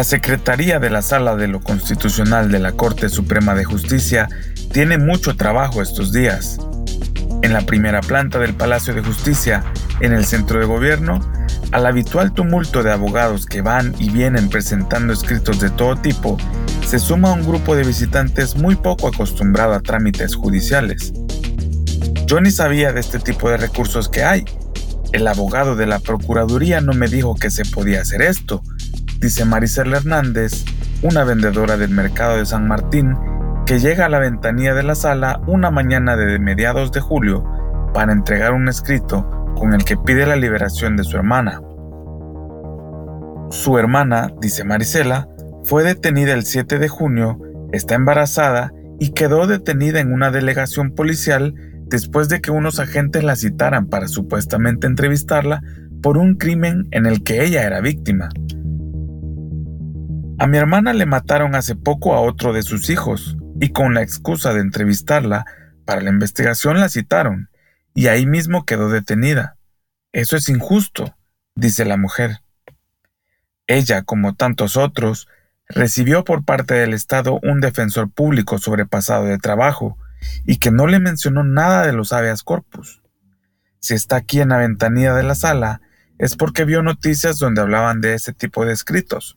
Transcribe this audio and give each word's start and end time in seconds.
La 0.00 0.04
Secretaría 0.04 0.78
de 0.78 0.88
la 0.88 1.02
Sala 1.02 1.36
de 1.36 1.46
lo 1.46 1.60
Constitucional 1.60 2.50
de 2.50 2.58
la 2.58 2.72
Corte 2.72 3.10
Suprema 3.10 3.54
de 3.54 3.64
Justicia 3.64 4.30
tiene 4.72 4.96
mucho 4.96 5.36
trabajo 5.36 5.82
estos 5.82 6.10
días. 6.10 6.56
En 7.42 7.52
la 7.52 7.60
primera 7.66 8.00
planta 8.00 8.38
del 8.38 8.54
Palacio 8.54 8.94
de 8.94 9.02
Justicia, 9.02 9.62
en 10.00 10.14
el 10.14 10.24
centro 10.24 10.58
de 10.58 10.64
gobierno, 10.64 11.20
al 11.72 11.84
habitual 11.84 12.32
tumulto 12.32 12.82
de 12.82 12.90
abogados 12.90 13.44
que 13.44 13.60
van 13.60 13.94
y 13.98 14.08
vienen 14.08 14.48
presentando 14.48 15.12
escritos 15.12 15.60
de 15.60 15.68
todo 15.68 15.96
tipo, 15.96 16.38
se 16.86 16.98
suma 16.98 17.34
un 17.34 17.46
grupo 17.46 17.76
de 17.76 17.84
visitantes 17.84 18.56
muy 18.56 18.76
poco 18.76 19.06
acostumbrado 19.06 19.74
a 19.74 19.82
trámites 19.82 20.34
judiciales. 20.34 21.12
Yo 22.24 22.40
ni 22.40 22.50
sabía 22.50 22.94
de 22.94 23.00
este 23.00 23.18
tipo 23.18 23.50
de 23.50 23.58
recursos 23.58 24.08
que 24.08 24.24
hay. 24.24 24.46
El 25.12 25.26
abogado 25.26 25.76
de 25.76 25.84
la 25.84 25.98
Procuraduría 25.98 26.80
no 26.80 26.94
me 26.94 27.06
dijo 27.06 27.34
que 27.34 27.50
se 27.50 27.66
podía 27.66 28.00
hacer 28.00 28.22
esto, 28.22 28.62
dice 29.20 29.44
Maricela 29.44 29.98
Hernández, 29.98 30.64
una 31.02 31.24
vendedora 31.24 31.76
del 31.76 31.90
mercado 31.90 32.38
de 32.38 32.46
San 32.46 32.66
Martín, 32.66 33.14
que 33.66 33.78
llega 33.78 34.06
a 34.06 34.08
la 34.08 34.18
ventanilla 34.18 34.74
de 34.74 34.82
la 34.82 34.94
sala 34.94 35.42
una 35.46 35.70
mañana 35.70 36.16
de 36.16 36.38
mediados 36.38 36.90
de 36.90 37.00
julio 37.00 37.44
para 37.92 38.12
entregar 38.12 38.54
un 38.54 38.68
escrito 38.68 39.28
con 39.56 39.74
el 39.74 39.84
que 39.84 39.98
pide 39.98 40.26
la 40.26 40.36
liberación 40.36 40.96
de 40.96 41.04
su 41.04 41.18
hermana. 41.18 41.60
Su 43.50 43.76
hermana, 43.78 44.30
dice 44.40 44.64
Marisela, 44.64 45.28
fue 45.64 45.84
detenida 45.84 46.32
el 46.32 46.44
7 46.44 46.78
de 46.78 46.88
junio, 46.88 47.38
está 47.72 47.96
embarazada 47.96 48.72
y 48.98 49.10
quedó 49.10 49.46
detenida 49.46 50.00
en 50.00 50.12
una 50.12 50.30
delegación 50.30 50.92
policial 50.94 51.54
después 51.86 52.28
de 52.30 52.40
que 52.40 52.52
unos 52.52 52.80
agentes 52.80 53.22
la 53.22 53.36
citaran 53.36 53.86
para 53.88 54.08
supuestamente 54.08 54.86
entrevistarla 54.86 55.60
por 56.02 56.16
un 56.16 56.36
crimen 56.36 56.88
en 56.90 57.04
el 57.04 57.22
que 57.22 57.44
ella 57.44 57.64
era 57.64 57.80
víctima. 57.80 58.30
A 60.40 60.46
mi 60.46 60.56
hermana 60.56 60.94
le 60.94 61.04
mataron 61.04 61.54
hace 61.54 61.76
poco 61.76 62.14
a 62.14 62.22
otro 62.22 62.54
de 62.54 62.62
sus 62.62 62.88
hijos 62.88 63.36
y 63.60 63.72
con 63.72 63.92
la 63.92 64.00
excusa 64.00 64.54
de 64.54 64.60
entrevistarla 64.60 65.44
para 65.84 66.00
la 66.00 66.08
investigación 66.08 66.80
la 66.80 66.88
citaron 66.88 67.50
y 67.92 68.06
ahí 68.06 68.24
mismo 68.24 68.64
quedó 68.64 68.88
detenida. 68.88 69.58
Eso 70.12 70.38
es 70.38 70.48
injusto, 70.48 71.14
dice 71.54 71.84
la 71.84 71.98
mujer. 71.98 72.38
Ella, 73.66 74.00
como 74.00 74.34
tantos 74.34 74.78
otros, 74.78 75.28
recibió 75.68 76.24
por 76.24 76.42
parte 76.42 76.72
del 76.72 76.94
Estado 76.94 77.38
un 77.42 77.60
defensor 77.60 78.10
público 78.10 78.56
sobrepasado 78.56 79.26
de 79.26 79.36
trabajo 79.36 79.98
y 80.46 80.56
que 80.56 80.70
no 80.70 80.86
le 80.86 81.00
mencionó 81.00 81.44
nada 81.44 81.86
de 81.86 81.92
los 81.92 82.14
habeas 82.14 82.42
corpus. 82.42 83.02
Si 83.78 83.92
está 83.92 84.16
aquí 84.16 84.40
en 84.40 84.48
la 84.48 84.56
ventanilla 84.56 85.12
de 85.12 85.22
la 85.22 85.34
sala, 85.34 85.82
es 86.16 86.34
porque 86.34 86.64
vio 86.64 86.82
noticias 86.82 87.36
donde 87.36 87.60
hablaban 87.60 88.00
de 88.00 88.14
ese 88.14 88.32
tipo 88.32 88.64
de 88.64 88.72
escritos 88.72 89.36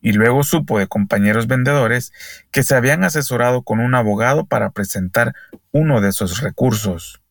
y 0.00 0.12
luego 0.12 0.42
supo 0.42 0.78
de 0.78 0.86
compañeros 0.86 1.46
vendedores 1.46 2.12
que 2.50 2.62
se 2.62 2.74
habían 2.74 3.04
asesorado 3.04 3.62
con 3.62 3.80
un 3.80 3.94
abogado 3.94 4.46
para 4.46 4.70
presentar 4.70 5.34
uno 5.72 6.00
de 6.00 6.10
esos 6.10 6.40
recursos. 6.40 7.22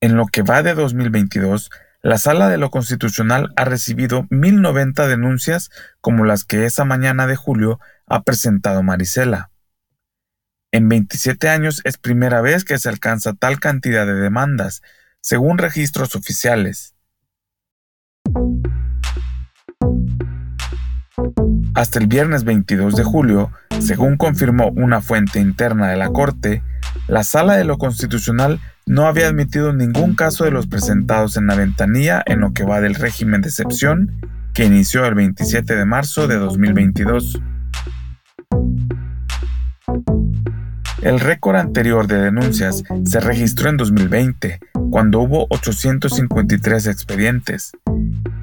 En 0.00 0.16
lo 0.16 0.26
que 0.26 0.42
va 0.42 0.62
de 0.62 0.74
2022, 0.74 1.70
la 2.02 2.18
Sala 2.18 2.48
de 2.48 2.58
lo 2.58 2.70
Constitucional 2.70 3.52
ha 3.56 3.64
recibido 3.64 4.24
1.090 4.24 5.06
denuncias 5.06 5.70
como 6.00 6.24
las 6.24 6.44
que 6.44 6.64
esa 6.64 6.84
mañana 6.84 7.28
de 7.28 7.36
julio 7.36 7.78
ha 8.06 8.22
presentado 8.22 8.82
Marisela. 8.82 9.52
En 10.72 10.88
27 10.88 11.48
años 11.48 11.80
es 11.84 11.98
primera 11.98 12.40
vez 12.40 12.64
que 12.64 12.78
se 12.78 12.88
alcanza 12.88 13.34
tal 13.34 13.60
cantidad 13.60 14.06
de 14.06 14.14
demandas, 14.14 14.82
según 15.20 15.58
registros 15.58 16.16
oficiales. 16.16 16.96
Hasta 21.74 21.98
el 21.98 22.06
viernes 22.06 22.44
22 22.44 22.94
de 22.96 23.04
julio, 23.04 23.50
según 23.80 24.16
confirmó 24.16 24.68
una 24.68 25.00
fuente 25.00 25.40
interna 25.40 25.88
de 25.88 25.96
la 25.96 26.10
Corte, 26.10 26.62
la 27.08 27.24
Sala 27.24 27.56
de 27.56 27.64
lo 27.64 27.78
Constitucional 27.78 28.60
no 28.86 29.06
había 29.06 29.28
admitido 29.28 29.72
ningún 29.72 30.14
caso 30.14 30.44
de 30.44 30.50
los 30.50 30.66
presentados 30.66 31.36
en 31.36 31.46
la 31.46 31.54
ventanilla 31.54 32.22
en 32.26 32.40
lo 32.40 32.52
que 32.52 32.64
va 32.64 32.80
del 32.80 32.94
régimen 32.94 33.40
de 33.40 33.48
excepción 33.48 34.12
que 34.54 34.64
inició 34.66 35.06
el 35.06 35.14
27 35.14 35.76
de 35.76 35.84
marzo 35.84 36.28
de 36.28 36.36
2022. 36.36 37.40
El 41.02 41.18
récord 41.18 41.56
anterior 41.56 42.06
de 42.06 42.18
denuncias 42.18 42.84
se 43.04 43.20
registró 43.20 43.70
en 43.70 43.76
2020, 43.76 44.60
cuando 44.90 45.20
hubo 45.20 45.46
853 45.50 46.86
expedientes. 46.86 47.72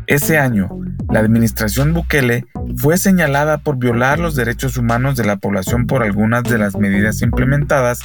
Ese 0.08 0.40
año, 0.40 0.70
la 1.10 1.20
administración 1.20 1.94
Bukele 1.94 2.46
fue 2.78 2.98
señalada 2.98 3.58
por 3.58 3.78
violar 3.78 4.20
los 4.20 4.36
derechos 4.36 4.78
humanos 4.78 5.16
de 5.16 5.26
la 5.26 5.38
población 5.38 5.88
por 5.88 6.04
algunas 6.04 6.44
de 6.44 6.58
las 6.58 6.76
medidas 6.76 7.22
implementadas 7.22 8.00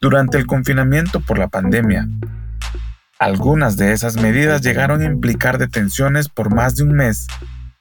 durante 0.00 0.38
el 0.38 0.46
confinamiento 0.46 1.20
por 1.20 1.38
la 1.38 1.48
pandemia. 1.48 2.08
Algunas 3.18 3.76
de 3.76 3.92
esas 3.92 4.16
medidas 4.16 4.62
llegaron 4.62 5.02
a 5.02 5.06
implicar 5.06 5.58
detenciones 5.58 6.28
por 6.28 6.54
más 6.54 6.76
de 6.76 6.84
un 6.84 6.94
mes 6.94 7.26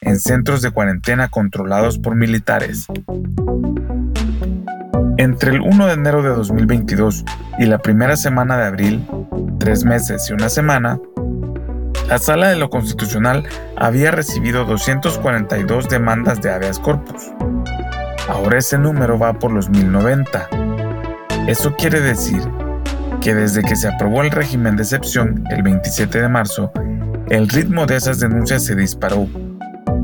en 0.02 0.20
centros 0.20 0.62
de 0.62 0.72
cuarentena 0.72 1.30
controlados 1.30 1.98
por 1.98 2.16
militares. 2.16 2.88
Entre 5.18 5.52
el 5.52 5.62
1 5.62 5.88
de 5.88 5.94
enero 5.94 6.22
de 6.22 6.30
2022 6.30 7.26
y 7.58 7.66
la 7.66 7.80
primera 7.80 8.16
semana 8.16 8.58
de 8.58 8.66
abril, 8.66 9.08
tres 9.60 9.84
meses 9.84 10.28
y 10.30 10.34
una 10.34 10.50
semana, 10.50 11.00
la 12.08 12.18
Sala 12.20 12.48
de 12.50 12.56
lo 12.56 12.70
Constitucional 12.70 13.44
había 13.76 14.12
recibido 14.12 14.64
242 14.66 15.90
demandas 15.90 16.42
de 16.42 16.52
habeas 16.52 16.80
corpus. 16.80 17.34
Ahora 18.30 18.58
ese 18.58 18.78
número 18.78 19.20
va 19.20 19.34
por 19.34 19.52
los 19.52 19.70
1090. 19.70 20.48
Eso 21.48 21.76
quiere 21.76 22.00
decir 22.00 22.42
que 23.20 23.36
desde 23.36 23.62
que 23.62 23.76
se 23.76 23.90
aprobó 23.90 24.22
el 24.22 24.32
régimen 24.32 24.78
de 24.78 24.84
excepción 24.84 25.44
el 25.50 25.64
27 25.64 26.22
de 26.22 26.30
marzo, 26.30 26.72
el 27.30 27.50
ritmo 27.50 27.86
de 27.86 27.98
esas 27.98 28.20
denuncias 28.20 28.64
se 28.64 28.76
disparó. 28.76 29.28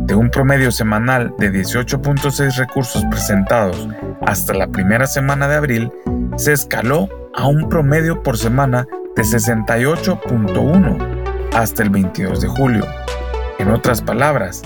De 0.06 0.16
un 0.16 0.30
promedio 0.30 0.72
semanal 0.72 1.34
de 1.38 1.52
18.6 1.54 2.58
recursos 2.58 3.06
presentados 3.10 3.88
hasta 4.26 4.54
la 4.54 4.68
primera 4.68 5.08
semana 5.08 5.48
de 5.48 5.56
abril, 5.56 5.92
se 6.36 6.52
escaló 6.52 7.08
a 7.34 7.48
un 7.48 7.70
promedio 7.70 8.22
por 8.22 8.38
semana 8.38 8.86
de 9.16 9.24
68.1 9.24 11.13
hasta 11.56 11.84
el 11.84 11.90
22 11.90 12.42
de 12.42 12.48
julio. 12.48 12.86
En 13.60 13.70
otras 13.70 14.02
palabras, 14.02 14.62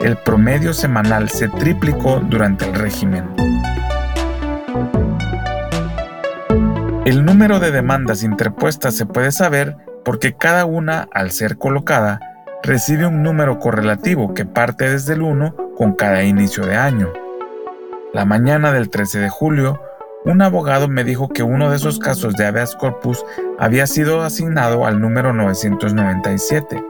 el 0.00 0.16
promedio 0.16 0.72
semanal 0.72 1.28
se 1.28 1.48
triplicó 1.48 2.20
durante 2.20 2.64
el 2.66 2.74
régimen. 2.74 3.28
El 7.04 7.24
número 7.24 7.58
de 7.58 7.70
demandas 7.70 8.22
interpuestas 8.22 8.94
se 8.94 9.06
puede 9.06 9.32
saber 9.32 9.76
porque 10.04 10.34
cada 10.34 10.64
una, 10.66 11.08
al 11.12 11.32
ser 11.32 11.58
colocada, 11.58 12.20
recibe 12.62 13.06
un 13.06 13.22
número 13.22 13.58
correlativo 13.58 14.34
que 14.34 14.44
parte 14.44 14.90
desde 14.90 15.14
el 15.14 15.22
1 15.22 15.54
con 15.76 15.94
cada 15.94 16.22
inicio 16.22 16.66
de 16.66 16.76
año. 16.76 17.12
La 18.12 18.24
mañana 18.24 18.72
del 18.72 18.90
13 18.90 19.20
de 19.20 19.28
julio, 19.28 19.80
un 20.28 20.42
abogado 20.42 20.88
me 20.88 21.04
dijo 21.04 21.30
que 21.30 21.42
uno 21.42 21.70
de 21.70 21.76
esos 21.76 21.98
casos 21.98 22.34
de 22.34 22.44
habeas 22.44 22.76
corpus 22.76 23.24
había 23.58 23.86
sido 23.86 24.20
asignado 24.22 24.84
al 24.84 25.00
número 25.00 25.32
997. 25.32 26.84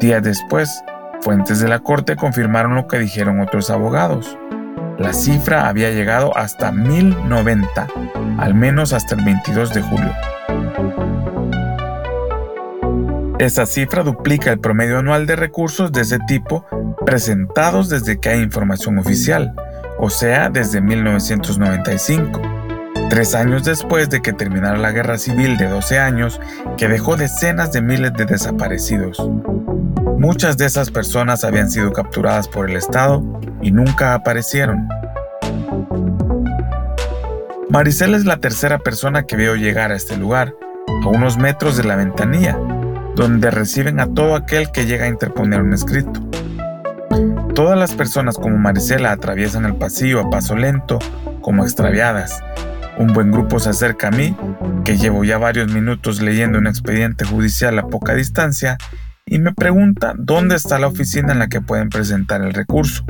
Días 0.00 0.22
después, 0.22 0.82
fuentes 1.20 1.60
de 1.60 1.68
la 1.68 1.80
corte 1.80 2.16
confirmaron 2.16 2.74
lo 2.74 2.86
que 2.88 2.98
dijeron 2.98 3.40
otros 3.40 3.68
abogados. 3.68 4.38
la 4.98 5.12
cifra 5.12 5.68
había 5.68 5.90
llegado 5.90 6.34
hasta 6.36 6.72
1090, 6.72 7.88
al 8.38 8.54
menos 8.54 8.94
hasta 8.94 9.14
el 9.14 9.24
22 9.24 9.74
de 9.74 9.82
julio. 9.82 10.12
Esa 13.38 13.66
cifra 13.66 14.04
duplica 14.04 14.52
el 14.52 14.60
promedio 14.60 15.00
anual 15.00 15.26
de 15.26 15.36
recursos 15.36 15.92
de 15.92 16.00
ese 16.02 16.18
tipo 16.20 16.64
presentados 17.04 17.90
desde 17.90 18.20
que 18.20 18.30
hay 18.30 18.40
información 18.40 18.98
oficial, 18.98 19.54
o 20.04 20.10
sea, 20.10 20.50
desde 20.50 20.80
1995, 20.80 22.42
tres 23.08 23.36
años 23.36 23.62
después 23.62 24.10
de 24.10 24.20
que 24.20 24.32
terminara 24.32 24.76
la 24.76 24.90
guerra 24.90 25.16
civil 25.16 25.56
de 25.56 25.68
12 25.68 25.96
años 26.00 26.40
que 26.76 26.88
dejó 26.88 27.16
decenas 27.16 27.70
de 27.70 27.82
miles 27.82 28.12
de 28.14 28.24
desaparecidos. 28.24 29.24
Muchas 30.18 30.56
de 30.56 30.66
esas 30.66 30.90
personas 30.90 31.44
habían 31.44 31.70
sido 31.70 31.92
capturadas 31.92 32.48
por 32.48 32.68
el 32.68 32.76
Estado 32.76 33.22
y 33.62 33.70
nunca 33.70 34.14
aparecieron. 34.14 34.88
Maricel 37.70 38.14
es 38.14 38.24
la 38.24 38.38
tercera 38.38 38.80
persona 38.80 39.22
que 39.22 39.36
veo 39.36 39.54
llegar 39.54 39.92
a 39.92 39.94
este 39.94 40.16
lugar, 40.16 40.52
a 41.04 41.06
unos 41.06 41.38
metros 41.38 41.76
de 41.76 41.84
la 41.84 41.94
ventanilla, 41.94 42.58
donde 43.14 43.52
reciben 43.52 44.00
a 44.00 44.12
todo 44.12 44.34
aquel 44.34 44.72
que 44.72 44.84
llega 44.84 45.04
a 45.04 45.08
interponer 45.08 45.62
un 45.62 45.72
escrito. 45.72 46.10
Todas 47.54 47.78
las 47.78 47.94
personas 47.94 48.38
como 48.38 48.56
Marisela 48.56 49.12
atraviesan 49.12 49.66
el 49.66 49.76
pasillo 49.76 50.20
a 50.20 50.30
paso 50.30 50.56
lento, 50.56 50.98
como 51.42 51.64
extraviadas. 51.64 52.42
Un 52.96 53.12
buen 53.12 53.30
grupo 53.30 53.58
se 53.60 53.70
acerca 53.70 54.08
a 54.08 54.10
mí, 54.10 54.34
que 54.84 54.96
llevo 54.96 55.22
ya 55.24 55.38
varios 55.38 55.72
minutos 55.72 56.22
leyendo 56.22 56.58
un 56.58 56.66
expediente 56.66 57.24
judicial 57.24 57.78
a 57.78 57.88
poca 57.88 58.14
distancia, 58.14 58.78
y 59.26 59.38
me 59.38 59.52
pregunta 59.52 60.14
dónde 60.16 60.56
está 60.56 60.78
la 60.78 60.86
oficina 60.86 61.32
en 61.32 61.38
la 61.40 61.48
que 61.48 61.60
pueden 61.60 61.90
presentar 61.90 62.42
el 62.42 62.54
recurso. 62.54 63.04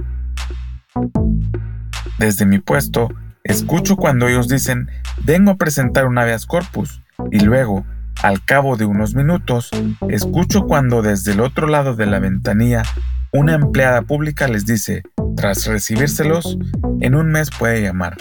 Desde 2.18 2.44
mi 2.44 2.58
puesto, 2.58 3.08
escucho 3.44 3.96
cuando 3.96 4.28
ellos 4.28 4.48
dicen, 4.48 4.90
vengo 5.24 5.52
a 5.52 5.56
presentar 5.56 6.06
un 6.06 6.18
habeas 6.18 6.46
corpus, 6.46 7.02
y 7.30 7.40
luego, 7.40 7.86
al 8.22 8.44
cabo 8.44 8.76
de 8.76 8.84
unos 8.84 9.14
minutos, 9.14 9.70
escucho 10.08 10.62
cuando 10.62 11.02
desde 11.02 11.32
el 11.32 11.40
otro 11.40 11.68
lado 11.68 11.94
de 11.94 12.06
la 12.06 12.18
ventanilla 12.18 12.82
una 13.32 13.54
empleada 13.54 14.02
pública 14.02 14.46
les 14.46 14.66
dice, 14.66 15.02
tras 15.36 15.66
recibírselos, 15.66 16.58
en 17.00 17.14
un 17.14 17.28
mes 17.28 17.48
puede 17.50 17.80
llamar. 17.80 18.18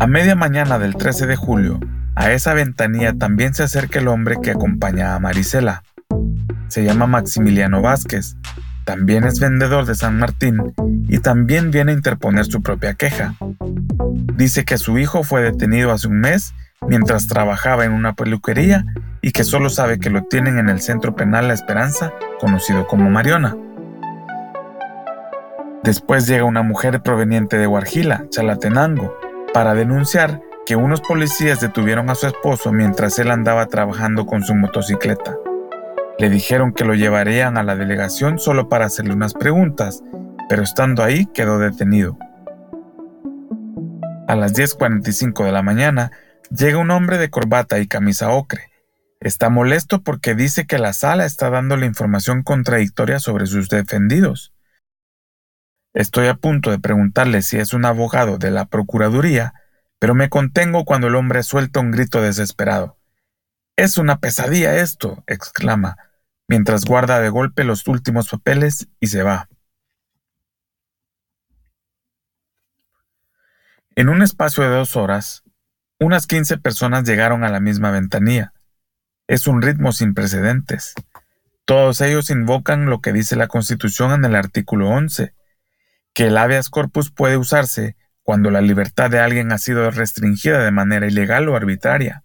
A 0.00 0.06
media 0.08 0.34
mañana 0.34 0.80
del 0.80 0.96
13 0.96 1.26
de 1.26 1.36
julio, 1.36 1.78
a 2.16 2.32
esa 2.32 2.52
ventanilla 2.52 3.12
también 3.12 3.54
se 3.54 3.62
acerca 3.62 4.00
el 4.00 4.08
hombre 4.08 4.36
que 4.42 4.50
acompaña 4.50 5.14
a 5.14 5.20
Marisela. 5.20 5.84
Se 6.66 6.82
llama 6.82 7.06
Maximiliano 7.06 7.80
Vázquez, 7.80 8.36
también 8.84 9.22
es 9.24 9.38
vendedor 9.38 9.86
de 9.86 9.94
San 9.94 10.18
Martín 10.18 10.74
y 11.08 11.20
también 11.20 11.70
viene 11.70 11.92
a 11.92 11.94
interponer 11.94 12.44
su 12.46 12.60
propia 12.60 12.94
queja. 12.94 13.34
Dice 14.34 14.64
que 14.64 14.78
su 14.78 14.98
hijo 14.98 15.22
fue 15.22 15.42
detenido 15.42 15.92
hace 15.92 16.08
un 16.08 16.20
mes 16.20 16.54
mientras 16.88 17.28
trabajaba 17.28 17.84
en 17.84 17.92
una 17.92 18.14
peluquería 18.14 18.84
y 19.22 19.32
que 19.32 19.44
solo 19.44 19.70
sabe 19.70 19.98
que 19.98 20.10
lo 20.10 20.24
tienen 20.24 20.58
en 20.58 20.68
el 20.68 20.80
centro 20.80 21.14
penal 21.14 21.48
La 21.48 21.54
Esperanza, 21.54 22.12
conocido 22.40 22.86
como 22.86 23.10
Mariona. 23.10 23.56
Después 25.82 26.26
llega 26.26 26.44
una 26.44 26.62
mujer 26.62 27.02
proveniente 27.02 27.56
de 27.56 27.66
Guarjila, 27.66 28.26
Chalatenango, 28.30 29.16
para 29.54 29.74
denunciar 29.74 30.40
que 30.66 30.76
unos 30.76 31.00
policías 31.00 31.60
detuvieron 31.60 32.10
a 32.10 32.14
su 32.14 32.26
esposo 32.26 32.72
mientras 32.72 33.18
él 33.18 33.30
andaba 33.30 33.66
trabajando 33.66 34.26
con 34.26 34.42
su 34.42 34.54
motocicleta. 34.54 35.36
Le 36.18 36.28
dijeron 36.28 36.72
que 36.72 36.84
lo 36.84 36.94
llevarían 36.94 37.56
a 37.56 37.62
la 37.62 37.76
delegación 37.76 38.38
solo 38.38 38.68
para 38.68 38.86
hacerle 38.86 39.14
unas 39.14 39.34
preguntas, 39.34 40.02
pero 40.48 40.62
estando 40.62 41.02
ahí 41.02 41.26
quedó 41.26 41.58
detenido. 41.58 42.18
A 44.26 44.36
las 44.36 44.52
10.45 44.52 45.44
de 45.44 45.52
la 45.52 45.62
mañana, 45.62 46.10
llega 46.50 46.76
un 46.76 46.90
hombre 46.90 47.16
de 47.16 47.30
corbata 47.30 47.78
y 47.78 47.86
camisa 47.86 48.30
ocre. 48.30 48.67
Está 49.20 49.50
molesto 49.50 50.02
porque 50.02 50.34
dice 50.34 50.66
que 50.66 50.78
la 50.78 50.92
sala 50.92 51.24
está 51.24 51.50
dando 51.50 51.76
la 51.76 51.86
información 51.86 52.42
contradictoria 52.42 53.18
sobre 53.18 53.46
sus 53.46 53.68
defendidos. 53.68 54.52
Estoy 55.94 56.26
a 56.28 56.34
punto 56.34 56.70
de 56.70 56.78
preguntarle 56.78 57.42
si 57.42 57.58
es 57.58 57.72
un 57.72 57.84
abogado 57.84 58.38
de 58.38 58.50
la 58.50 58.66
Procuraduría, 58.66 59.54
pero 59.98 60.14
me 60.14 60.28
contengo 60.28 60.84
cuando 60.84 61.08
el 61.08 61.16
hombre 61.16 61.42
suelta 61.42 61.80
un 61.80 61.90
grito 61.90 62.22
desesperado. 62.22 62.96
Es 63.76 63.98
una 63.98 64.18
pesadilla 64.18 64.76
esto, 64.76 65.24
exclama 65.26 65.96
mientras 66.48 66.86
guarda 66.86 67.20
de 67.20 67.28
golpe 67.28 67.62
los 67.62 67.86
últimos 67.86 68.30
papeles 68.30 68.88
y 68.98 69.08
se 69.08 69.22
va. 69.22 69.48
En 73.94 74.08
un 74.08 74.22
espacio 74.22 74.64
de 74.64 74.70
dos 74.70 74.96
horas, 74.96 75.44
unas 76.00 76.26
15 76.26 76.58
personas 76.58 77.04
llegaron 77.04 77.44
a 77.44 77.50
la 77.50 77.60
misma 77.60 77.90
ventanilla. 77.90 78.54
Es 79.28 79.46
un 79.46 79.60
ritmo 79.60 79.92
sin 79.92 80.14
precedentes. 80.14 80.94
Todos 81.66 82.00
ellos 82.00 82.30
invocan 82.30 82.86
lo 82.86 83.02
que 83.02 83.12
dice 83.12 83.36
la 83.36 83.46
Constitución 83.46 84.12
en 84.12 84.24
el 84.24 84.34
artículo 84.34 84.88
11, 84.88 85.34
que 86.14 86.28
el 86.28 86.38
habeas 86.38 86.70
corpus 86.70 87.10
puede 87.10 87.36
usarse 87.36 87.94
cuando 88.22 88.50
la 88.50 88.62
libertad 88.62 89.10
de 89.10 89.18
alguien 89.18 89.52
ha 89.52 89.58
sido 89.58 89.90
restringida 89.90 90.64
de 90.64 90.70
manera 90.70 91.06
ilegal 91.06 91.46
o 91.50 91.56
arbitraria 91.56 92.24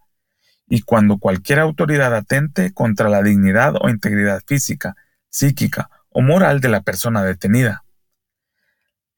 y 0.66 0.84
cuando 0.84 1.18
cualquier 1.18 1.60
autoridad 1.60 2.16
atente 2.16 2.74
contra 2.74 3.10
la 3.10 3.22
dignidad 3.22 3.74
o 3.82 3.90
integridad 3.90 4.42
física, 4.48 4.96
psíquica 5.30 5.90
o 6.10 6.22
moral 6.22 6.62
de 6.62 6.70
la 6.70 6.84
persona 6.84 7.22
detenida. 7.22 7.84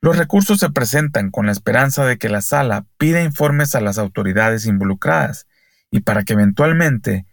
Los 0.02 0.18
recursos 0.18 0.60
se 0.60 0.72
presentan 0.72 1.30
con 1.30 1.46
la 1.46 1.52
esperanza 1.52 2.04
de 2.04 2.18
que 2.18 2.30
la 2.30 2.42
sala 2.42 2.88
pida 2.98 3.22
informes 3.22 3.76
a 3.76 3.82
las 3.82 4.00
autoridades 4.00 4.66
involucradas 4.66 5.46
y 5.92 6.00
para 6.00 6.24
que 6.24 6.34
eventualmente 6.34 7.28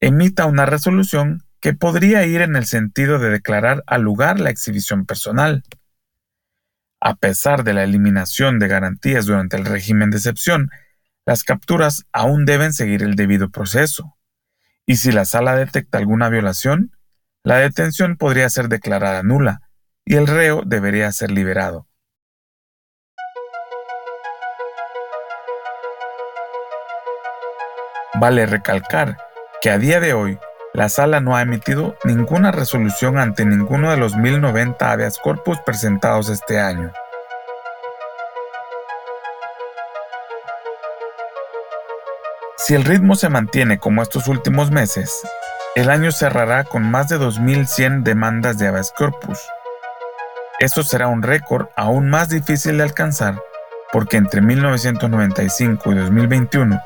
emita 0.00 0.46
una 0.46 0.66
resolución 0.66 1.42
que 1.60 1.74
podría 1.74 2.24
ir 2.24 2.40
en 2.40 2.56
el 2.56 2.66
sentido 2.66 3.18
de 3.18 3.30
declarar 3.30 3.82
al 3.86 4.02
lugar 4.02 4.38
la 4.38 4.50
exhibición 4.50 5.06
personal. 5.06 5.64
A 7.00 7.16
pesar 7.16 7.64
de 7.64 7.74
la 7.74 7.84
eliminación 7.84 8.58
de 8.58 8.68
garantías 8.68 9.26
durante 9.26 9.56
el 9.56 9.64
régimen 9.64 10.10
de 10.10 10.18
excepción, 10.18 10.70
las 11.26 11.44
capturas 11.44 12.06
aún 12.12 12.44
deben 12.44 12.72
seguir 12.72 13.02
el 13.02 13.14
debido 13.14 13.50
proceso, 13.50 14.16
y 14.86 14.96
si 14.96 15.12
la 15.12 15.24
sala 15.24 15.54
detecta 15.54 15.98
alguna 15.98 16.28
violación, 16.28 16.92
la 17.44 17.58
detención 17.58 18.16
podría 18.16 18.48
ser 18.48 18.68
declarada 18.68 19.22
nula 19.22 19.62
y 20.04 20.14
el 20.14 20.26
reo 20.26 20.62
debería 20.64 21.12
ser 21.12 21.30
liberado. 21.30 21.86
Vale 28.18 28.46
recalcar 28.46 29.27
que 29.60 29.70
a 29.70 29.78
día 29.78 30.00
de 30.00 30.12
hoy 30.12 30.38
la 30.72 30.88
sala 30.88 31.20
no 31.20 31.36
ha 31.36 31.42
emitido 31.42 31.96
ninguna 32.04 32.52
resolución 32.52 33.18
ante 33.18 33.44
ninguno 33.44 33.90
de 33.90 33.96
los 33.96 34.16
1090 34.16 34.90
habeas 34.90 35.18
corpus 35.18 35.58
presentados 35.64 36.28
este 36.28 36.60
año. 36.60 36.92
Si 42.56 42.74
el 42.74 42.84
ritmo 42.84 43.14
se 43.16 43.28
mantiene 43.28 43.78
como 43.78 44.02
estos 44.02 44.28
últimos 44.28 44.70
meses, 44.70 45.12
el 45.74 45.90
año 45.90 46.12
cerrará 46.12 46.64
con 46.64 46.88
más 46.90 47.08
de 47.08 47.18
2.100 47.18 48.02
demandas 48.02 48.58
de 48.58 48.68
habeas 48.68 48.92
corpus. 48.92 49.38
Eso 50.60 50.82
será 50.82 51.08
un 51.08 51.22
récord 51.22 51.68
aún 51.76 52.10
más 52.10 52.28
difícil 52.28 52.76
de 52.76 52.82
alcanzar 52.82 53.40
porque 53.92 54.16
entre 54.16 54.40
1995 54.40 55.92
y 55.92 55.94
2021, 55.96 56.80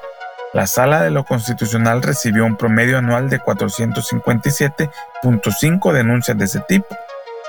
la 0.53 0.67
Sala 0.67 1.03
de 1.03 1.11
lo 1.11 1.25
Constitucional 1.25 2.03
recibió 2.03 2.45
un 2.45 2.57
promedio 2.57 2.99
anual 2.99 3.31
de 3.31 3.41
457.5 3.41 5.93
denuncias 5.93 6.37
de 6.37 6.45
ese 6.45 6.61
tipo, 6.61 6.95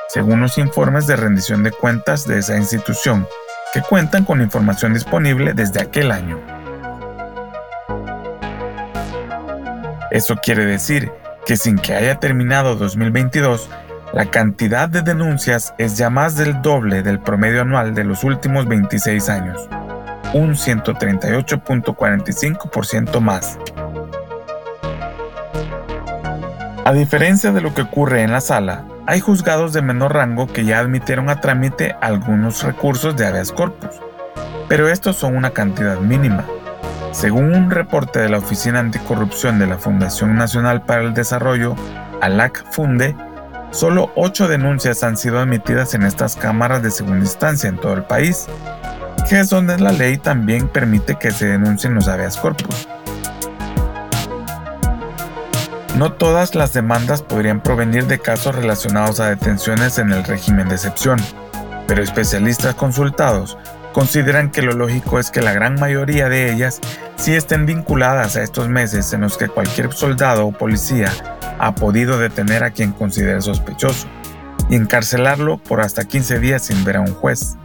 según 0.07 0.39
los 0.41 0.57
informes 0.57 1.05
de 1.07 1.17
rendición 1.17 1.63
de 1.63 1.71
cuentas 1.71 2.25
de 2.27 2.39
esa 2.39 2.55
institución, 2.55 3.27
que 3.73 3.81
cuentan 3.81 4.23
con 4.23 4.41
información 4.41 4.93
disponible 4.93 5.53
desde 5.53 5.81
aquel 5.81 6.11
año. 6.11 6.39
Eso 10.11 10.37
quiere 10.37 10.65
decir 10.65 11.11
que 11.45 11.57
sin 11.57 11.77
que 11.77 11.93
haya 11.95 12.19
terminado 12.19 12.75
2022, 12.75 13.69
la 14.13 14.27
cantidad 14.27 14.87
de 14.87 15.01
denuncias 15.01 15.73
es 15.79 15.97
ya 15.97 16.11
más 16.11 16.37
del 16.37 16.61
doble 16.61 17.01
del 17.01 17.19
promedio 17.19 17.61
anual 17.61 17.95
de 17.95 18.03
los 18.03 18.23
últimos 18.23 18.67
26 18.67 19.27
años, 19.27 19.67
un 20.33 20.55
138.45% 20.55 23.19
más. 23.19 23.59
A 26.85 26.91
diferencia 26.91 27.51
de 27.51 27.61
lo 27.61 27.73
que 27.73 27.83
ocurre 27.83 28.23
en 28.23 28.31
la 28.31 28.41
sala, 28.41 28.83
hay 29.05 29.19
juzgados 29.19 29.73
de 29.73 29.81
menor 29.81 30.13
rango 30.13 30.47
que 30.47 30.65
ya 30.65 30.79
admitieron 30.79 31.29
a 31.29 31.39
trámite 31.39 31.95
algunos 32.01 32.63
recursos 32.63 33.15
de 33.15 33.25
habeas 33.25 33.51
corpus, 33.51 33.91
pero 34.67 34.89
estos 34.89 35.15
son 35.15 35.37
una 35.37 35.51
cantidad 35.51 35.99
mínima 35.99 36.45
según 37.13 37.53
un 37.53 37.69
reporte 37.69 38.19
de 38.19 38.27
la 38.27 38.39
Oficina 38.39 38.79
Anticorrupción 38.79 39.59
de 39.59 39.67
la 39.67 39.77
Fundación 39.77 40.35
Nacional 40.35 40.81
para 40.81 41.03
el 41.03 41.13
Desarrollo, 41.13 41.75
ALAC 42.21 42.65
Funde, 42.71 43.15
solo 43.69 44.11
8 44.15 44.47
denuncias 44.47 45.03
han 45.03 45.15
sido 45.15 45.39
admitidas 45.39 45.93
en 45.93 46.03
estas 46.03 46.35
cámaras 46.35 46.81
de 46.81 46.89
segunda 46.89 47.19
instancia 47.19 47.69
en 47.69 47.77
todo 47.77 47.93
el 47.93 48.03
país, 48.03 48.47
que 49.29 49.39
es 49.39 49.49
donde 49.49 49.77
la 49.79 49.91
ley 49.91 50.17
también 50.17 50.67
permite 50.67 51.15
que 51.15 51.31
se 51.31 51.47
denuncien 51.47 51.95
los 51.95 52.07
habeas 52.07 52.37
corpus. 52.37 52.87
No 55.97 56.13
todas 56.13 56.55
las 56.55 56.73
demandas 56.73 57.21
podrían 57.21 57.61
provenir 57.61 58.07
de 58.07 58.19
casos 58.19 58.55
relacionados 58.55 59.19
a 59.19 59.29
detenciones 59.29 59.99
en 59.99 60.11
el 60.11 60.23
régimen 60.23 60.67
de 60.67 60.75
excepción, 60.75 61.19
pero 61.87 62.01
especialistas 62.01 62.73
consultados 62.75 63.57
consideran 63.93 64.49
que 64.49 64.63
lo 64.63 64.73
lógico 64.73 65.19
es 65.19 65.29
que 65.29 65.41
la 65.41 65.53
gran 65.53 65.75
mayoría 65.79 66.29
de 66.29 66.51
ellas 66.51 66.81
sí 67.15 67.35
estén 67.35 67.67
vinculadas 67.67 68.35
a 68.35 68.41
estos 68.41 68.67
meses 68.67 69.13
en 69.13 69.21
los 69.21 69.37
que 69.37 69.49
cualquier 69.49 69.93
soldado 69.93 70.47
o 70.47 70.51
policía 70.51 71.11
ha 71.59 71.75
podido 71.75 72.17
detener 72.17 72.63
a 72.63 72.71
quien 72.71 72.91
considere 72.91 73.41
sospechoso 73.41 74.07
y 74.69 74.75
encarcelarlo 74.75 75.59
por 75.59 75.81
hasta 75.81 76.05
15 76.05 76.39
días 76.39 76.63
sin 76.63 76.83
ver 76.83 76.97
a 76.97 77.01
un 77.01 77.13
juez. 77.13 77.55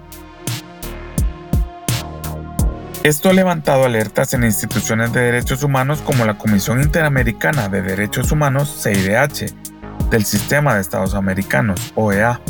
Esto 3.04 3.30
ha 3.30 3.32
levantado 3.32 3.84
alertas 3.84 4.34
en 4.34 4.42
instituciones 4.42 5.12
de 5.12 5.20
derechos 5.20 5.62
humanos 5.62 6.02
como 6.02 6.24
la 6.24 6.36
Comisión 6.36 6.82
Interamericana 6.82 7.68
de 7.68 7.80
Derechos 7.80 8.32
Humanos, 8.32 8.82
CIDH, 8.82 9.54
del 10.10 10.24
Sistema 10.24 10.74
de 10.74 10.80
Estados 10.80 11.14
Americanos, 11.14 11.92
OEA. 11.94 12.40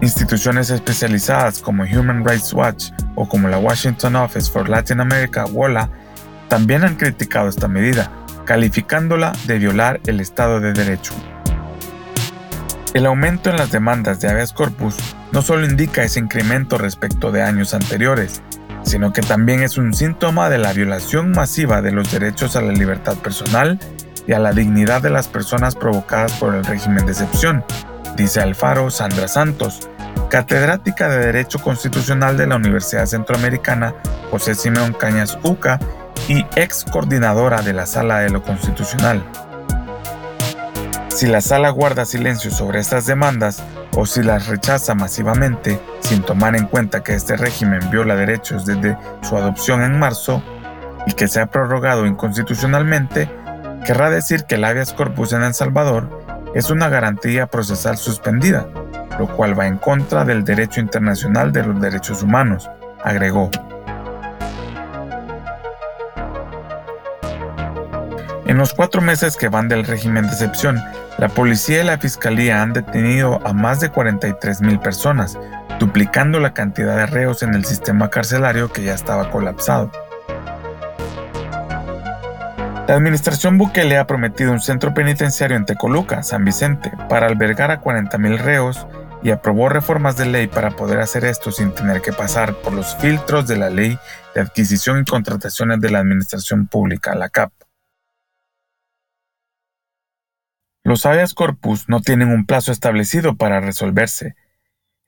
Instituciones 0.00 0.70
especializadas 0.70 1.58
como 1.58 1.82
Human 1.82 2.24
Rights 2.24 2.52
Watch 2.52 2.90
o 3.16 3.28
como 3.28 3.48
la 3.48 3.58
Washington 3.58 4.14
Office 4.14 4.48
for 4.48 4.68
Latin 4.68 5.00
America, 5.00 5.44
WOLA, 5.46 5.90
también 6.48 6.84
han 6.84 6.94
criticado 6.94 7.48
esta 7.48 7.66
medida, 7.66 8.12
calificándola 8.44 9.32
de 9.46 9.58
violar 9.58 10.00
el 10.06 10.20
Estado 10.20 10.60
de 10.60 10.72
Derecho. 10.72 11.14
El 12.94 13.06
aumento 13.06 13.50
en 13.50 13.56
las 13.56 13.72
demandas 13.72 14.20
de 14.20 14.28
habeas 14.28 14.52
corpus 14.52 14.96
no 15.32 15.42
solo 15.42 15.66
indica 15.66 16.04
ese 16.04 16.20
incremento 16.20 16.78
respecto 16.78 17.32
de 17.32 17.42
años 17.42 17.74
anteriores, 17.74 18.40
sino 18.86 19.12
que 19.12 19.20
también 19.20 19.62
es 19.62 19.76
un 19.76 19.92
síntoma 19.92 20.48
de 20.48 20.58
la 20.58 20.72
violación 20.72 21.32
masiva 21.32 21.82
de 21.82 21.90
los 21.90 22.10
derechos 22.10 22.54
a 22.54 22.62
la 22.62 22.72
libertad 22.72 23.16
personal 23.16 23.78
y 24.26 24.32
a 24.32 24.38
la 24.38 24.52
dignidad 24.52 25.02
de 25.02 25.10
las 25.10 25.26
personas 25.26 25.74
provocadas 25.74 26.32
por 26.34 26.54
el 26.54 26.64
régimen 26.64 27.04
de 27.04 27.12
excepción, 27.12 27.64
dice 28.16 28.40
Alfaro 28.40 28.90
Sandra 28.90 29.26
Santos, 29.26 29.90
catedrática 30.30 31.08
de 31.08 31.18
Derecho 31.18 31.58
Constitucional 31.58 32.36
de 32.36 32.46
la 32.46 32.56
Universidad 32.56 33.06
Centroamericana 33.06 33.94
José 34.30 34.54
Simeón 34.54 34.92
Cañas 34.92 35.36
Uca 35.42 35.80
y 36.28 36.46
ex 36.54 36.84
coordinadora 36.84 37.62
de 37.62 37.72
la 37.72 37.86
Sala 37.86 38.20
de 38.20 38.30
lo 38.30 38.42
Constitucional. 38.42 39.22
Si 41.08 41.26
la 41.26 41.40
Sala 41.40 41.70
guarda 41.70 42.04
silencio 42.04 42.50
sobre 42.50 42.78
estas 42.78 43.06
demandas, 43.06 43.62
o 43.96 44.04
si 44.06 44.22
las 44.22 44.46
rechaza 44.46 44.94
masivamente 44.94 45.80
sin 46.06 46.22
tomar 46.22 46.54
en 46.54 46.66
cuenta 46.66 47.02
que 47.02 47.14
este 47.14 47.36
régimen 47.36 47.80
viola 47.90 48.14
derechos 48.14 48.64
desde 48.64 48.96
su 49.22 49.36
adopción 49.36 49.82
en 49.82 49.98
marzo 49.98 50.40
y 51.04 51.14
que 51.14 51.26
se 51.26 51.40
ha 51.40 51.46
prorrogado 51.46 52.06
inconstitucionalmente, 52.06 53.28
querrá 53.84 54.08
decir 54.08 54.44
que 54.44 54.54
el 54.54 54.64
habeas 54.64 54.92
corpus 54.92 55.32
en 55.32 55.42
El 55.42 55.52
Salvador 55.52 56.08
es 56.54 56.70
una 56.70 56.88
garantía 56.88 57.48
procesal 57.48 57.96
suspendida, 57.96 58.68
lo 59.18 59.26
cual 59.26 59.58
va 59.58 59.66
en 59.66 59.78
contra 59.78 60.24
del 60.24 60.44
derecho 60.44 60.80
internacional 60.80 61.52
de 61.52 61.64
los 61.64 61.80
derechos 61.80 62.22
humanos, 62.22 62.70
agregó. 63.02 63.50
En 68.56 68.60
los 68.60 68.72
cuatro 68.72 69.02
meses 69.02 69.36
que 69.36 69.50
van 69.50 69.68
del 69.68 69.84
régimen 69.84 70.24
de 70.24 70.32
excepción, 70.32 70.82
la 71.18 71.28
policía 71.28 71.82
y 71.82 71.84
la 71.84 71.98
fiscalía 71.98 72.62
han 72.62 72.72
detenido 72.72 73.38
a 73.46 73.52
más 73.52 73.80
de 73.80 73.92
43.000 73.92 74.80
personas, 74.80 75.38
duplicando 75.78 76.40
la 76.40 76.54
cantidad 76.54 76.96
de 76.96 77.04
reos 77.04 77.42
en 77.42 77.52
el 77.52 77.66
sistema 77.66 78.08
carcelario 78.08 78.72
que 78.72 78.82
ya 78.82 78.94
estaba 78.94 79.30
colapsado. 79.30 79.90
La 82.88 82.94
administración 82.94 83.58
Bukele 83.58 83.98
ha 83.98 84.06
prometido 84.06 84.52
un 84.52 84.60
centro 84.60 84.94
penitenciario 84.94 85.58
en 85.58 85.66
Tecoluca, 85.66 86.22
San 86.22 86.46
Vicente, 86.46 86.90
para 87.10 87.26
albergar 87.26 87.70
a 87.70 87.82
40.000 87.82 88.38
reos 88.38 88.86
y 89.22 89.32
aprobó 89.32 89.68
reformas 89.68 90.16
de 90.16 90.24
ley 90.24 90.46
para 90.46 90.70
poder 90.70 91.00
hacer 91.00 91.26
esto 91.26 91.52
sin 91.52 91.72
tener 91.72 92.00
que 92.00 92.14
pasar 92.14 92.54
por 92.54 92.72
los 92.72 92.96
filtros 92.96 93.46
de 93.46 93.58
la 93.58 93.68
ley 93.68 93.98
de 94.34 94.40
adquisición 94.40 95.02
y 95.02 95.04
contrataciones 95.04 95.78
de 95.78 95.90
la 95.90 95.98
administración 95.98 96.66
pública, 96.68 97.14
la 97.14 97.28
CAP. 97.28 97.52
Los 100.86 101.04
habeas 101.04 101.34
corpus 101.34 101.88
no 101.88 102.00
tienen 102.00 102.28
un 102.28 102.46
plazo 102.46 102.70
establecido 102.70 103.34
para 103.34 103.58
resolverse. 103.58 104.36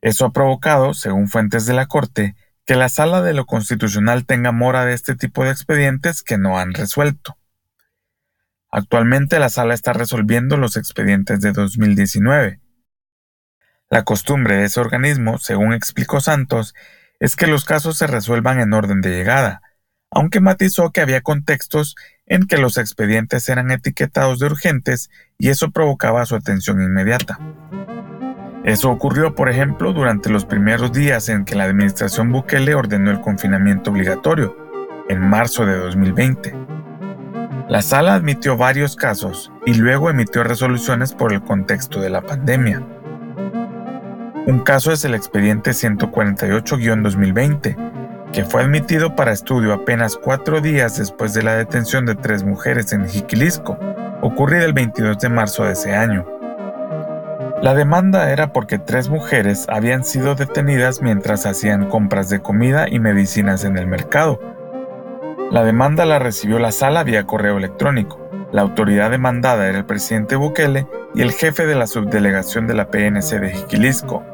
Eso 0.00 0.24
ha 0.24 0.32
provocado, 0.32 0.92
según 0.92 1.28
fuentes 1.28 1.66
de 1.66 1.72
la 1.72 1.86
Corte, 1.86 2.34
que 2.66 2.74
la 2.74 2.88
Sala 2.88 3.22
de 3.22 3.32
lo 3.32 3.46
Constitucional 3.46 4.26
tenga 4.26 4.50
mora 4.50 4.84
de 4.84 4.94
este 4.94 5.14
tipo 5.14 5.44
de 5.44 5.52
expedientes 5.52 6.24
que 6.24 6.36
no 6.36 6.58
han 6.58 6.74
resuelto. 6.74 7.38
Actualmente 8.72 9.38
la 9.38 9.50
Sala 9.50 9.72
está 9.72 9.92
resolviendo 9.92 10.56
los 10.56 10.76
expedientes 10.76 11.42
de 11.42 11.52
2019. 11.52 12.60
La 13.88 14.02
costumbre 14.02 14.56
de 14.56 14.64
ese 14.64 14.80
organismo, 14.80 15.38
según 15.38 15.74
explicó 15.74 16.20
Santos, 16.20 16.74
es 17.20 17.36
que 17.36 17.46
los 17.46 17.64
casos 17.64 17.96
se 17.96 18.08
resuelvan 18.08 18.58
en 18.58 18.72
orden 18.72 19.00
de 19.00 19.10
llegada, 19.10 19.62
aunque 20.10 20.40
matizó 20.40 20.90
que 20.90 21.02
había 21.02 21.20
contextos 21.20 21.94
en 22.26 22.48
que 22.48 22.58
los 22.58 22.78
expedientes 22.78 23.48
eran 23.48 23.70
etiquetados 23.70 24.40
de 24.40 24.46
urgentes 24.46 25.08
y 25.40 25.50
eso 25.50 25.70
provocaba 25.70 26.26
su 26.26 26.34
atención 26.34 26.82
inmediata. 26.82 27.38
Eso 28.64 28.90
ocurrió, 28.90 29.36
por 29.36 29.48
ejemplo, 29.48 29.92
durante 29.92 30.30
los 30.30 30.44
primeros 30.44 30.92
días 30.92 31.28
en 31.28 31.44
que 31.44 31.54
la 31.54 31.62
administración 31.64 32.32
Bukele 32.32 32.74
ordenó 32.74 33.12
el 33.12 33.20
confinamiento 33.20 33.92
obligatorio, 33.92 34.56
en 35.08 35.20
marzo 35.20 35.64
de 35.64 35.76
2020. 35.76 36.56
La 37.68 37.82
sala 37.82 38.14
admitió 38.14 38.56
varios 38.56 38.96
casos 38.96 39.52
y 39.64 39.74
luego 39.74 40.10
emitió 40.10 40.42
resoluciones 40.42 41.14
por 41.14 41.32
el 41.32 41.40
contexto 41.40 42.00
de 42.00 42.10
la 42.10 42.22
pandemia. 42.22 42.82
Un 44.46 44.58
caso 44.64 44.90
es 44.90 45.04
el 45.04 45.14
expediente 45.14 45.70
148-2020, 45.70 48.32
que 48.32 48.44
fue 48.44 48.62
admitido 48.62 49.14
para 49.14 49.30
estudio 49.32 49.72
apenas 49.72 50.16
cuatro 50.16 50.60
días 50.60 50.98
después 50.98 51.32
de 51.32 51.44
la 51.44 51.54
detención 51.54 52.06
de 52.06 52.16
tres 52.16 52.42
mujeres 52.42 52.92
en 52.92 53.08
Jiquilisco, 53.08 53.78
ocurrida 54.20 54.64
el 54.64 54.72
22 54.72 55.18
de 55.18 55.28
marzo 55.28 55.64
de 55.64 55.72
ese 55.72 55.94
año. 55.94 56.26
La 57.62 57.74
demanda 57.74 58.30
era 58.30 58.52
porque 58.52 58.78
tres 58.78 59.08
mujeres 59.08 59.66
habían 59.68 60.04
sido 60.04 60.34
detenidas 60.34 61.02
mientras 61.02 61.46
hacían 61.46 61.88
compras 61.88 62.28
de 62.28 62.40
comida 62.40 62.86
y 62.88 63.00
medicinas 63.00 63.64
en 63.64 63.76
el 63.76 63.86
mercado. 63.86 64.40
La 65.50 65.64
demanda 65.64 66.04
la 66.04 66.18
recibió 66.18 66.58
la 66.58 66.72
sala 66.72 67.04
vía 67.04 67.26
correo 67.26 67.58
electrónico. 67.58 68.20
La 68.52 68.62
autoridad 68.62 69.10
demandada 69.10 69.68
era 69.68 69.78
el 69.78 69.86
presidente 69.86 70.36
Bukele 70.36 70.86
y 71.14 71.22
el 71.22 71.32
jefe 71.32 71.66
de 71.66 71.74
la 71.74 71.86
subdelegación 71.86 72.66
de 72.66 72.74
la 72.74 72.90
PNC 72.90 73.40
de 73.40 73.50
Jiquilisco, 73.50 74.24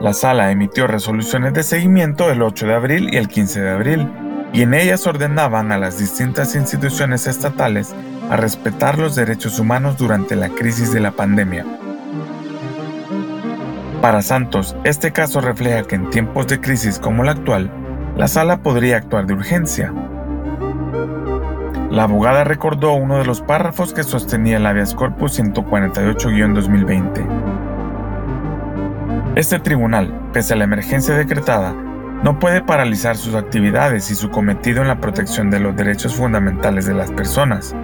la 0.00 0.14
sala 0.14 0.50
emitió 0.50 0.86
resoluciones 0.86 1.52
de 1.52 1.62
seguimiento 1.62 2.30
el 2.30 2.40
8 2.40 2.66
de 2.66 2.74
abril 2.74 3.10
y 3.12 3.18
el 3.18 3.28
15 3.28 3.60
de 3.60 3.70
abril, 3.70 4.10
y 4.52 4.62
en 4.62 4.74
ellas 4.74 5.06
ordenaban 5.06 5.72
a 5.72 5.78
las 5.78 5.98
distintas 5.98 6.54
instituciones 6.54 7.26
estatales 7.26 7.94
a 8.30 8.36
respetar 8.36 8.98
los 8.98 9.14
derechos 9.14 9.58
humanos 9.58 9.96
durante 9.96 10.36
la 10.36 10.50
crisis 10.50 10.92
de 10.92 11.00
la 11.00 11.12
pandemia. 11.12 11.64
Para 14.00 14.22
Santos, 14.22 14.76
este 14.84 15.12
caso 15.12 15.40
refleja 15.40 15.84
que 15.84 15.96
en 15.96 16.10
tiempos 16.10 16.46
de 16.46 16.60
crisis 16.60 16.98
como 16.98 17.24
la 17.24 17.32
actual, 17.32 17.70
la 18.16 18.28
sala 18.28 18.62
podría 18.62 18.96
actuar 18.96 19.26
de 19.26 19.34
urgencia. 19.34 19.92
La 21.90 22.04
abogada 22.04 22.44
recordó 22.44 22.92
uno 22.92 23.18
de 23.18 23.24
los 23.24 23.40
párrafos 23.40 23.92
que 23.92 24.04
sostenía 24.04 24.58
el 24.58 24.66
habeas 24.66 24.94
corpus 24.94 25.38
148-2020 25.38 27.50
este 29.36 29.60
tribunal, 29.60 30.12
pese 30.32 30.54
a 30.54 30.56
la 30.56 30.64
emergencia 30.64 31.14
decretada, 31.14 31.72
no 32.22 32.38
puede 32.38 32.62
paralizar 32.62 33.16
sus 33.16 33.34
actividades 33.34 34.10
y 34.10 34.14
su 34.14 34.30
cometido 34.30 34.82
en 34.82 34.88
la 34.88 35.00
protección 35.00 35.50
de 35.50 35.60
los 35.60 35.74
derechos 35.74 36.14
fundamentales 36.14 36.86
de 36.86 36.94
las 36.94 37.10
personas. 37.10 37.74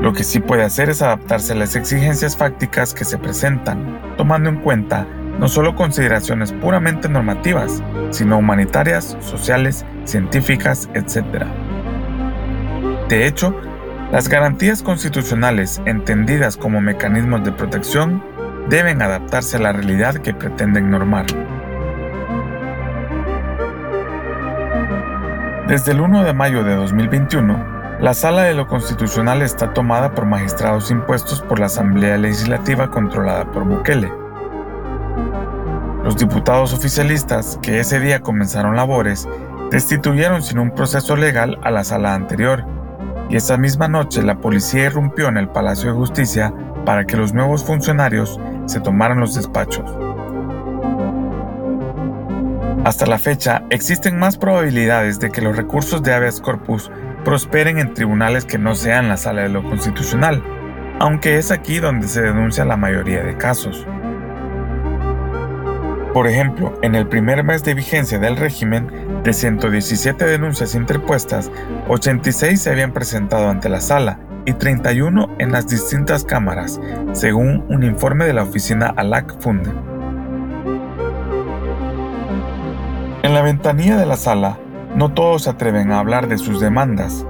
Lo 0.00 0.12
que 0.12 0.24
sí 0.24 0.40
puede 0.40 0.64
hacer 0.64 0.88
es 0.88 1.02
adaptarse 1.02 1.52
a 1.52 1.56
las 1.56 1.76
exigencias 1.76 2.36
fácticas 2.36 2.94
que 2.94 3.04
se 3.04 3.18
presentan, 3.18 4.00
tomando 4.16 4.48
en 4.48 4.56
cuenta 4.56 5.06
no 5.38 5.48
solo 5.48 5.76
consideraciones 5.76 6.52
puramente 6.52 7.08
normativas, 7.08 7.82
sino 8.10 8.38
humanitarias, 8.38 9.16
sociales, 9.20 9.84
científicas, 10.04 10.88
etc. 10.94 11.46
De 13.08 13.26
hecho, 13.26 13.54
las 14.10 14.28
garantías 14.28 14.82
constitucionales, 14.82 15.80
entendidas 15.86 16.56
como 16.56 16.80
mecanismos 16.80 17.44
de 17.44 17.52
protección, 17.52 18.22
deben 18.68 19.02
adaptarse 19.02 19.56
a 19.56 19.60
la 19.60 19.72
realidad 19.72 20.16
que 20.16 20.34
pretenden 20.34 20.90
normar. 20.90 21.26
Desde 25.72 25.92
el 25.92 26.02
1 26.02 26.24
de 26.24 26.34
mayo 26.34 26.64
de 26.64 26.74
2021, 26.74 27.96
La 27.98 28.12
sala 28.12 28.42
de 28.42 28.52
lo 28.52 28.66
constitucional 28.66 29.40
está 29.40 29.72
tomada 29.72 30.12
por 30.12 30.26
magistrados 30.26 30.90
impuestos 30.90 31.40
por 31.40 31.58
la 31.58 31.64
Asamblea 31.64 32.18
Legislativa 32.18 32.90
controlada 32.90 33.50
por 33.50 33.64
Bukele. 33.64 34.12
Los 36.04 36.18
diputados 36.18 36.74
oficialistas 36.74 37.58
que 37.62 37.80
ese 37.80 38.00
día 38.00 38.20
comenzaron 38.20 38.76
labores 38.76 39.26
destituyeron 39.70 40.42
sin 40.42 40.58
un 40.58 40.74
proceso 40.74 41.16
legal 41.16 41.58
a 41.62 41.70
la 41.70 41.84
sala 41.84 42.12
anterior, 42.12 42.66
y 43.30 43.36
esa 43.36 43.56
misma 43.56 43.88
noche 43.88 44.22
la 44.22 44.42
policía 44.42 44.84
irrumpió 44.84 45.28
en 45.28 45.38
el 45.38 45.48
Palacio 45.48 45.88
de 45.88 45.96
Justicia 45.96 46.52
para 46.84 47.06
que 47.06 47.16
los 47.16 47.32
nuevos 47.32 47.64
funcionarios 47.64 48.38
se 48.66 48.80
tomaran 48.80 49.20
los 49.20 49.36
despachos. 49.36 49.90
Hasta 52.84 53.06
la 53.06 53.18
fecha, 53.18 53.62
existen 53.70 54.18
más 54.18 54.36
probabilidades 54.36 55.20
de 55.20 55.30
que 55.30 55.40
los 55.40 55.56
recursos 55.56 56.02
de 56.02 56.14
habeas 56.14 56.40
corpus 56.40 56.90
prosperen 57.24 57.78
en 57.78 57.94
tribunales 57.94 58.44
que 58.44 58.58
no 58.58 58.74
sean 58.74 59.08
la 59.08 59.16
sala 59.16 59.42
de 59.42 59.50
lo 59.50 59.62
constitucional, 59.62 60.42
aunque 60.98 61.38
es 61.38 61.52
aquí 61.52 61.78
donde 61.78 62.08
se 62.08 62.22
denuncia 62.22 62.64
la 62.64 62.76
mayoría 62.76 63.22
de 63.22 63.36
casos. 63.36 63.86
Por 66.12 66.26
ejemplo, 66.26 66.76
en 66.82 66.96
el 66.96 67.06
primer 67.06 67.44
mes 67.44 67.62
de 67.62 67.74
vigencia 67.74 68.18
del 68.18 68.36
régimen, 68.36 68.90
de 69.22 69.32
117 69.32 70.24
denuncias 70.24 70.74
interpuestas, 70.74 71.52
86 71.86 72.60
se 72.60 72.70
habían 72.70 72.92
presentado 72.92 73.48
ante 73.48 73.68
la 73.68 73.80
sala 73.80 74.18
y 74.44 74.54
31 74.54 75.36
en 75.38 75.52
las 75.52 75.68
distintas 75.68 76.24
cámaras, 76.24 76.80
según 77.12 77.64
un 77.68 77.84
informe 77.84 78.24
de 78.24 78.32
la 78.32 78.42
oficina 78.42 78.92
ALAC 78.96 79.40
Funde. 79.40 79.91
En 83.22 83.34
la 83.34 83.42
ventanilla 83.42 83.96
de 83.96 84.04
la 84.04 84.16
sala, 84.16 84.58
no 84.96 85.12
todos 85.12 85.44
se 85.44 85.50
atreven 85.50 85.92
a 85.92 86.00
hablar 86.00 86.26
de 86.26 86.38
sus 86.38 86.58
demandas. 86.58 87.24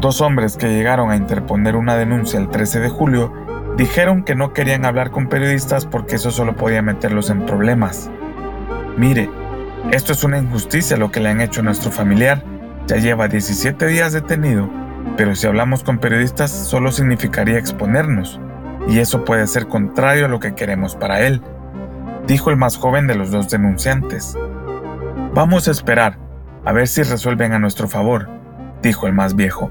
Dos 0.00 0.22
hombres 0.22 0.56
que 0.56 0.70
llegaron 0.70 1.10
a 1.10 1.16
interponer 1.16 1.76
una 1.76 1.96
denuncia 1.96 2.40
el 2.40 2.48
13 2.48 2.80
de 2.80 2.88
julio 2.88 3.34
dijeron 3.76 4.24
que 4.24 4.34
no 4.34 4.54
querían 4.54 4.86
hablar 4.86 5.10
con 5.10 5.28
periodistas 5.28 5.84
porque 5.84 6.16
eso 6.16 6.30
solo 6.30 6.56
podía 6.56 6.80
meterlos 6.80 7.28
en 7.28 7.44
problemas. 7.44 8.10
Mire, 8.96 9.28
esto 9.92 10.14
es 10.14 10.24
una 10.24 10.38
injusticia 10.38 10.96
lo 10.96 11.10
que 11.10 11.20
le 11.20 11.28
han 11.28 11.42
hecho 11.42 11.60
a 11.60 11.64
nuestro 11.64 11.90
familiar. 11.90 12.42
Ya 12.86 12.96
lleva 12.96 13.28
17 13.28 13.86
días 13.86 14.14
detenido, 14.14 14.70
pero 15.18 15.34
si 15.34 15.46
hablamos 15.46 15.82
con 15.82 15.98
periodistas 15.98 16.50
solo 16.50 16.90
significaría 16.90 17.58
exponernos, 17.58 18.40
y 18.88 19.00
eso 19.00 19.26
puede 19.26 19.46
ser 19.46 19.68
contrario 19.68 20.24
a 20.24 20.28
lo 20.28 20.40
que 20.40 20.54
queremos 20.54 20.96
para 20.96 21.20
él, 21.20 21.42
dijo 22.26 22.48
el 22.48 22.56
más 22.56 22.78
joven 22.78 23.06
de 23.06 23.14
los 23.14 23.30
dos 23.30 23.50
denunciantes. 23.50 24.38
Vamos 25.34 25.68
a 25.68 25.70
esperar, 25.70 26.18
a 26.64 26.72
ver 26.72 26.88
si 26.88 27.02
resuelven 27.02 27.52
a 27.52 27.58
nuestro 27.58 27.86
favor, 27.86 28.28
dijo 28.82 29.06
el 29.06 29.12
más 29.12 29.36
viejo. 29.36 29.70